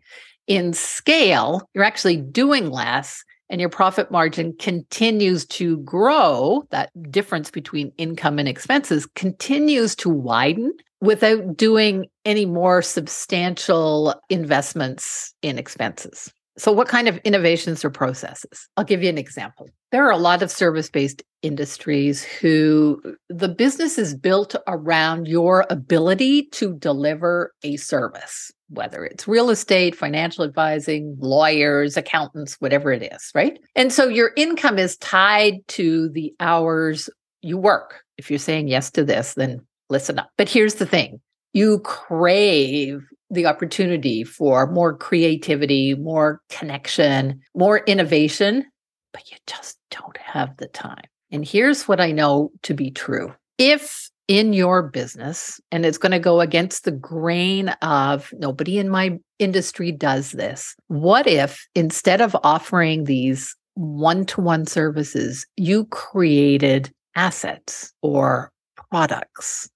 In 0.47 0.73
scale, 0.73 1.69
you're 1.73 1.83
actually 1.83 2.17
doing 2.17 2.69
less 2.69 3.23
and 3.49 3.59
your 3.59 3.69
profit 3.69 4.09
margin 4.11 4.55
continues 4.57 5.45
to 5.45 5.77
grow, 5.79 6.63
that 6.71 6.89
difference 7.11 7.51
between 7.51 7.91
income 7.97 8.39
and 8.39 8.47
expenses 8.47 9.05
continues 9.13 9.93
to 9.97 10.09
widen 10.09 10.71
without 11.01 11.57
doing 11.57 12.05
any 12.25 12.45
more 12.45 12.81
substantial 12.81 14.15
investments 14.29 15.33
in 15.41 15.57
expenses. 15.57 16.31
So, 16.57 16.71
what 16.71 16.87
kind 16.87 17.07
of 17.07 17.17
innovations 17.19 17.83
or 17.83 17.89
processes? 17.89 18.67
I'll 18.77 18.83
give 18.83 19.01
you 19.01 19.09
an 19.09 19.17
example. 19.17 19.69
There 19.91 20.05
are 20.05 20.11
a 20.11 20.17
lot 20.17 20.43
of 20.43 20.51
service 20.51 20.89
based 20.89 21.23
industries 21.41 22.23
who 22.23 23.01
the 23.29 23.49
business 23.49 23.97
is 23.97 24.15
built 24.15 24.55
around 24.67 25.27
your 25.27 25.65
ability 25.69 26.43
to 26.51 26.75
deliver 26.75 27.53
a 27.63 27.77
service, 27.77 28.51
whether 28.69 29.03
it's 29.05 29.27
real 29.27 29.49
estate, 29.49 29.95
financial 29.95 30.43
advising, 30.43 31.15
lawyers, 31.19 31.97
accountants, 31.97 32.55
whatever 32.59 32.91
it 32.91 33.11
is, 33.13 33.31
right? 33.33 33.57
And 33.75 33.91
so 33.91 34.07
your 34.07 34.31
income 34.35 34.77
is 34.77 34.97
tied 34.97 35.65
to 35.69 36.09
the 36.09 36.33
hours 36.39 37.09
you 37.41 37.57
work. 37.57 38.01
If 38.17 38.29
you're 38.29 38.39
saying 38.39 38.67
yes 38.67 38.91
to 38.91 39.03
this, 39.03 39.33
then 39.33 39.61
listen 39.91 40.17
up. 40.17 40.29
But 40.37 40.49
here's 40.49 40.75
the 40.75 40.85
thing 40.85 41.19
you 41.53 41.79
crave 41.79 43.01
the 43.29 43.45
opportunity 43.45 44.23
for 44.23 44.69
more 44.71 44.95
creativity, 44.95 45.95
more 45.95 46.41
connection, 46.49 47.39
more 47.55 47.79
innovation, 47.79 48.65
but 49.13 49.29
you 49.31 49.37
just 49.47 49.79
don't 49.89 50.17
have 50.17 50.55
the 50.57 50.67
time. 50.67 51.05
And 51.31 51.45
here's 51.45 51.87
what 51.87 52.01
I 52.01 52.11
know 52.11 52.51
to 52.63 52.73
be 52.73 52.91
true. 52.91 53.33
If 53.57 54.09
in 54.27 54.53
your 54.53 54.83
business, 54.83 55.59
and 55.71 55.85
it's 55.85 55.97
going 55.97 56.11
to 56.11 56.19
go 56.19 56.41
against 56.41 56.83
the 56.83 56.91
grain 56.91 57.69
of 57.81 58.33
nobody 58.37 58.79
in 58.79 58.89
my 58.89 59.17
industry 59.39 59.91
does 59.91 60.31
this, 60.31 60.75
what 60.87 61.27
if 61.27 61.65
instead 61.75 62.21
of 62.21 62.35
offering 62.43 63.05
these 63.05 63.55
one 63.75 64.25
to 64.27 64.41
one 64.41 64.65
services, 64.65 65.45
you 65.57 65.85
created 65.85 66.91
assets 67.15 67.93
or 68.01 68.51
products 68.89 69.69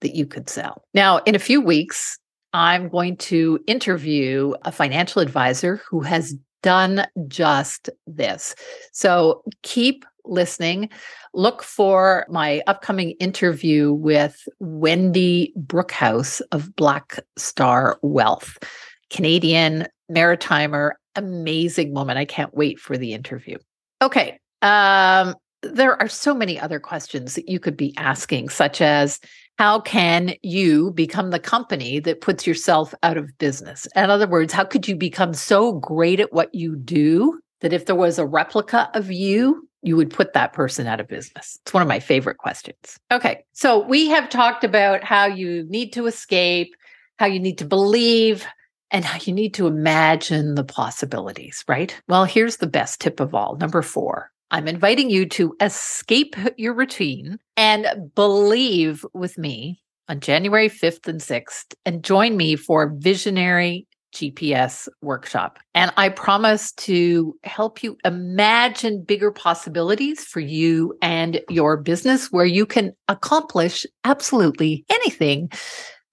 that 0.00 0.14
you 0.14 0.26
could 0.26 0.48
sell. 0.48 0.82
Now, 0.94 1.18
in 1.18 1.34
a 1.34 1.40
few 1.40 1.60
weeks, 1.60 2.18
I'm 2.52 2.88
going 2.88 3.16
to 3.18 3.60
interview 3.66 4.54
a 4.62 4.72
financial 4.72 5.22
advisor 5.22 5.80
who 5.88 6.00
has 6.00 6.34
done 6.62 7.06
just 7.28 7.88
this. 8.06 8.54
So 8.92 9.42
keep 9.62 10.04
listening. 10.24 10.90
Look 11.32 11.62
for 11.62 12.26
my 12.28 12.62
upcoming 12.66 13.12
interview 13.12 13.92
with 13.92 14.46
Wendy 14.58 15.52
Brookhouse 15.58 16.42
of 16.52 16.74
Black 16.76 17.20
Star 17.36 17.98
Wealth, 18.02 18.58
Canadian 19.10 19.86
maritimer, 20.10 20.92
amazing 21.16 21.94
woman. 21.94 22.16
I 22.16 22.24
can't 22.24 22.54
wait 22.54 22.78
for 22.78 22.98
the 22.98 23.14
interview. 23.14 23.58
Okay. 24.02 24.38
Um, 24.62 25.34
there 25.62 26.00
are 26.00 26.08
so 26.08 26.34
many 26.34 26.58
other 26.58 26.80
questions 26.80 27.34
that 27.34 27.48
you 27.48 27.60
could 27.60 27.76
be 27.76 27.94
asking, 27.96 28.48
such 28.48 28.80
as 28.80 29.20
how 29.60 29.78
can 29.78 30.32
you 30.40 30.90
become 30.92 31.28
the 31.28 31.38
company 31.38 32.00
that 32.00 32.22
puts 32.22 32.46
yourself 32.46 32.94
out 33.02 33.18
of 33.18 33.36
business? 33.36 33.86
In 33.94 34.08
other 34.08 34.26
words, 34.26 34.54
how 34.54 34.64
could 34.64 34.88
you 34.88 34.96
become 34.96 35.34
so 35.34 35.72
great 35.72 36.18
at 36.18 36.32
what 36.32 36.48
you 36.54 36.76
do 36.76 37.38
that 37.60 37.74
if 37.74 37.84
there 37.84 37.94
was 37.94 38.18
a 38.18 38.24
replica 38.24 38.88
of 38.94 39.10
you, 39.10 39.68
you 39.82 39.98
would 39.98 40.08
put 40.08 40.32
that 40.32 40.54
person 40.54 40.86
out 40.86 40.98
of 40.98 41.08
business? 41.08 41.58
It's 41.60 41.74
one 41.74 41.82
of 41.82 41.88
my 41.90 42.00
favorite 42.00 42.38
questions. 42.38 42.98
Okay. 43.12 43.44
So 43.52 43.86
we 43.86 44.08
have 44.08 44.30
talked 44.30 44.64
about 44.64 45.04
how 45.04 45.26
you 45.26 45.66
need 45.68 45.92
to 45.92 46.06
escape, 46.06 46.74
how 47.18 47.26
you 47.26 47.38
need 47.38 47.58
to 47.58 47.66
believe, 47.66 48.46
and 48.90 49.04
how 49.04 49.18
you 49.20 49.34
need 49.34 49.52
to 49.54 49.66
imagine 49.66 50.54
the 50.54 50.64
possibilities, 50.64 51.66
right? 51.68 51.94
Well, 52.08 52.24
here's 52.24 52.56
the 52.56 52.66
best 52.66 52.98
tip 52.98 53.20
of 53.20 53.34
all. 53.34 53.56
Number 53.56 53.82
four 53.82 54.30
I'm 54.50 54.66
inviting 54.66 55.10
you 55.10 55.26
to 55.30 55.54
escape 55.60 56.34
your 56.56 56.74
routine 56.74 57.38
and 57.56 58.10
believe 58.14 59.04
with 59.14 59.38
me 59.38 59.80
on 60.08 60.20
January 60.20 60.68
5th 60.68 61.06
and 61.06 61.20
6th 61.20 61.74
and 61.86 62.02
join 62.02 62.36
me 62.36 62.56
for 62.56 62.92
Visionary 62.98 63.86
GPS 64.12 64.88
workshop. 65.02 65.58
And 65.74 65.92
I 65.96 66.08
promise 66.08 66.72
to 66.72 67.38
help 67.44 67.82
you 67.82 67.96
imagine 68.04 69.04
bigger 69.04 69.30
possibilities 69.30 70.24
for 70.24 70.40
you 70.40 70.96
and 71.00 71.40
your 71.48 71.76
business 71.76 72.32
where 72.32 72.44
you 72.44 72.66
can 72.66 72.92
accomplish 73.08 73.86
absolutely 74.04 74.84
anything 74.90 75.48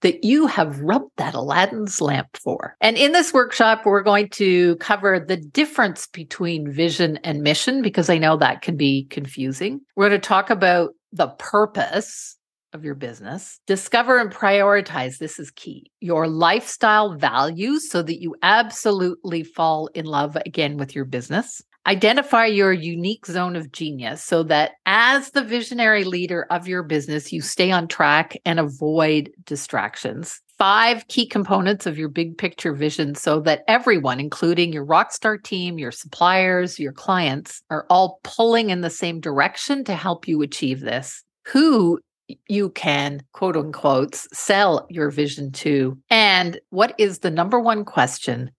that 0.02 0.24
you 0.24 0.46
have 0.46 0.80
rubbed 0.80 1.10
that 1.16 1.34
Aladdin's 1.34 2.00
lamp 2.00 2.36
for. 2.36 2.76
And 2.80 2.96
in 2.96 3.12
this 3.12 3.32
workshop, 3.32 3.84
we're 3.84 4.02
going 4.02 4.28
to 4.30 4.76
cover 4.76 5.18
the 5.18 5.36
difference 5.36 6.06
between 6.06 6.70
vision 6.70 7.18
and 7.24 7.42
mission 7.42 7.82
because 7.82 8.08
I 8.08 8.18
know 8.18 8.36
that 8.36 8.62
can 8.62 8.76
be 8.76 9.06
confusing. 9.10 9.80
We're 9.96 10.08
going 10.08 10.20
to 10.20 10.28
talk 10.28 10.50
about 10.50 10.90
the 11.12 11.28
purpose 11.38 12.36
of 12.72 12.84
your 12.84 12.94
business. 12.94 13.60
Discover 13.66 14.18
and 14.18 14.30
prioritize 14.30 15.18
this 15.18 15.38
is 15.38 15.50
key. 15.50 15.90
Your 16.00 16.28
lifestyle 16.28 17.14
values 17.16 17.90
so 17.90 18.02
that 18.02 18.20
you 18.20 18.36
absolutely 18.42 19.42
fall 19.42 19.88
in 19.94 20.04
love 20.04 20.36
again 20.44 20.76
with 20.76 20.94
your 20.94 21.06
business. 21.06 21.62
Identify 21.86 22.46
your 22.46 22.72
unique 22.72 23.24
zone 23.26 23.56
of 23.56 23.72
genius 23.72 24.22
so 24.22 24.42
that 24.44 24.72
as 24.84 25.30
the 25.30 25.42
visionary 25.42 26.04
leader 26.04 26.46
of 26.50 26.68
your 26.68 26.82
business, 26.82 27.32
you 27.32 27.40
stay 27.40 27.70
on 27.70 27.88
track 27.88 28.36
and 28.44 28.60
avoid 28.60 29.30
distractions. 29.44 30.40
Five 30.58 31.06
key 31.08 31.26
components 31.26 31.86
of 31.86 31.96
your 31.96 32.08
big 32.08 32.36
picture 32.36 32.74
vision 32.74 33.14
so 33.14 33.40
that 33.40 33.62
everyone, 33.68 34.20
including 34.20 34.72
your 34.72 34.84
rockstar 34.84 35.42
team, 35.42 35.78
your 35.78 35.92
suppliers, 35.92 36.78
your 36.78 36.92
clients, 36.92 37.62
are 37.70 37.86
all 37.88 38.20
pulling 38.22 38.68
in 38.70 38.82
the 38.82 38.90
same 38.90 39.20
direction 39.20 39.84
to 39.84 39.94
help 39.94 40.28
you 40.28 40.42
achieve 40.42 40.80
this. 40.80 41.22
Who 41.46 42.00
you 42.48 42.70
can 42.70 43.22
quote 43.32 43.56
unquote 43.56 44.14
sell 44.14 44.86
your 44.90 45.10
vision 45.10 45.52
to. 45.52 45.96
And 46.10 46.60
what 46.70 46.94
is 46.98 47.20
the 47.20 47.30
number 47.30 47.58
one 47.58 47.84
question 47.84 48.50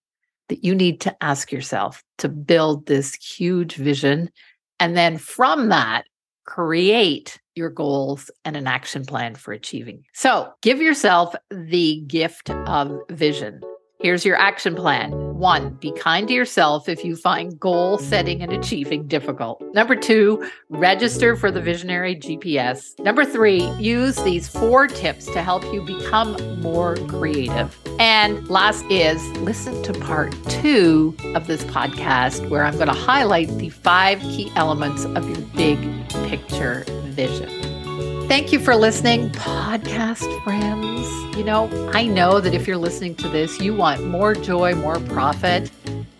that 0.50 0.64
you 0.64 0.74
need 0.74 1.00
to 1.00 1.16
ask 1.24 1.50
yourself 1.50 2.04
to 2.18 2.28
build 2.28 2.86
this 2.86 3.14
huge 3.14 3.76
vision. 3.76 4.30
And 4.78 4.96
then 4.96 5.16
from 5.16 5.70
that, 5.70 6.04
create 6.44 7.38
your 7.54 7.70
goals 7.70 8.30
and 8.44 8.56
an 8.56 8.66
action 8.66 9.04
plan 9.04 9.34
for 9.36 9.52
achieving. 9.52 10.04
So 10.12 10.52
give 10.62 10.82
yourself 10.82 11.34
the 11.50 12.02
gift 12.06 12.50
of 12.50 12.98
vision. 13.08 13.60
Here's 14.00 14.24
your 14.24 14.36
action 14.36 14.74
plan. 14.74 15.10
One, 15.34 15.74
be 15.74 15.92
kind 15.92 16.26
to 16.28 16.34
yourself 16.34 16.88
if 16.88 17.04
you 17.04 17.16
find 17.16 17.60
goal 17.60 17.98
setting 17.98 18.42
and 18.42 18.50
achieving 18.50 19.06
difficult. 19.06 19.62
Number 19.74 19.94
two, 19.94 20.50
register 20.70 21.36
for 21.36 21.50
the 21.50 21.60
Visionary 21.60 22.16
GPS. 22.16 22.98
Number 22.98 23.26
three, 23.26 23.64
use 23.72 24.16
these 24.22 24.48
four 24.48 24.86
tips 24.86 25.26
to 25.26 25.42
help 25.42 25.62
you 25.72 25.82
become 25.82 26.60
more 26.62 26.96
creative. 27.08 27.78
And 28.00 28.48
last 28.48 28.86
is 28.86 29.22
listen 29.40 29.82
to 29.82 29.92
part 29.92 30.34
two 30.48 31.14
of 31.34 31.46
this 31.46 31.62
podcast, 31.64 32.48
where 32.48 32.64
I'm 32.64 32.76
going 32.76 32.88
to 32.88 32.94
highlight 32.94 33.48
the 33.58 33.68
five 33.68 34.20
key 34.20 34.50
elements 34.56 35.04
of 35.04 35.28
your 35.28 35.46
big 35.54 35.78
picture 36.26 36.84
vision. 37.08 38.26
Thank 38.26 38.52
you 38.52 38.58
for 38.58 38.74
listening, 38.74 39.28
podcast 39.32 40.42
friends. 40.44 41.36
You 41.36 41.44
know, 41.44 41.68
I 41.92 42.06
know 42.06 42.40
that 42.40 42.54
if 42.54 42.66
you're 42.66 42.78
listening 42.78 43.16
to 43.16 43.28
this, 43.28 43.60
you 43.60 43.74
want 43.74 44.02
more 44.06 44.34
joy, 44.34 44.74
more 44.74 44.98
profit, 45.00 45.70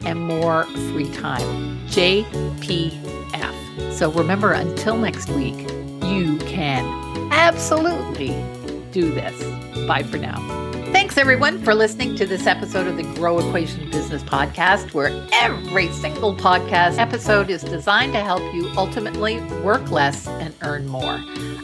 and 0.03 0.21
more 0.21 0.65
free 0.93 1.11
time. 1.13 1.79
JPF. 1.89 2.93
So 3.95 4.13
remember, 4.13 4.53
until 4.53 4.99
next 4.99 5.31
week, 5.31 5.59
you 6.05 6.37
can 6.41 6.85
absolutely 7.33 8.37
do 8.91 9.11
this. 9.15 9.43
Bye 9.87 10.03
for 10.03 10.19
now. 10.19 10.70
Thanks, 10.93 11.17
everyone, 11.17 11.63
for 11.63 11.73
listening 11.75 12.17
to 12.17 12.27
this 12.27 12.47
episode 12.47 12.89
of 12.89 12.97
the 12.97 13.05
Grow 13.15 13.39
Equation 13.39 13.91
Business 13.91 14.25
Podcast, 14.25 14.93
where 14.93 15.27
every 15.33 15.91
single 15.93 16.35
podcast 16.35 16.99
episode 16.99 17.49
is 17.49 17.63
designed 17.63 18.13
to 18.13 18.21
help 18.21 18.43
you 18.53 18.69
ultimately 18.77 19.41
work 19.63 19.91
less 19.91 20.27
and 20.27 20.53
earn 20.63 20.89
more. 20.89 21.21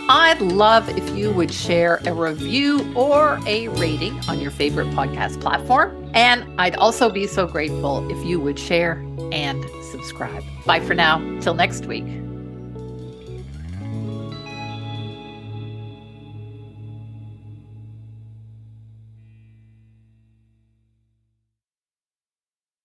I'd 0.09 0.41
love 0.41 0.89
if 0.91 1.11
you 1.17 1.33
would 1.33 1.53
share 1.53 2.01
a 2.07 2.15
review 2.15 2.93
or 2.95 3.41
a 3.47 3.67
rating 3.69 4.19
on 4.29 4.41
your 4.41 4.53
favorite 4.53 4.89
podcast 4.89 5.41
platform. 5.41 6.09
And 6.15 6.45
I'd 6.61 6.77
also 6.77 7.11
be 7.11 7.27
so 7.27 7.49
grateful 7.49 8.09
if 8.11 8.25
you 8.25 8.39
would 8.39 8.59
share 8.59 9.05
and 9.33 9.65
subscribe. 9.91 10.45
Bye 10.65 10.81
for 10.81 10.95
now. 10.95 11.19
Till 11.41 11.55
next 11.55 11.87
week. 11.87 12.07